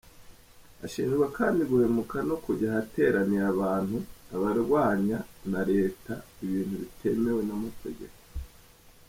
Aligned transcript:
Ashinjwa 0.85 1.25
kandi 1.37 1.61
guhemuka 1.69 2.17
no 2.29 2.35
kujya 2.43 2.67
ahateraniye 2.71 3.43
abantu 3.53 3.97
abarwanya 4.35 5.17
na 5.51 5.61
Leta 5.71 6.13
ibintu 6.45 6.75
bitemewe 6.81 7.41
n’amategeko. 7.45 8.19